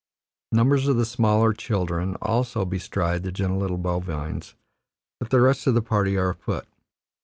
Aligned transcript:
Numbers 0.51 0.87
of 0.87 0.97
the 0.97 1.05
smaller 1.05 1.53
children 1.53 2.15
also 2.23 2.65
bestride 2.65 3.21
the 3.21 3.31
gentle 3.31 3.59
little 3.59 3.77
bovines, 3.77 4.55
but 5.19 5.29
the 5.29 5.41
rest 5.41 5.67
of 5.67 5.75
the 5.75 5.81
party 5.83 6.17
are 6.17 6.29
afoot. 6.31 6.65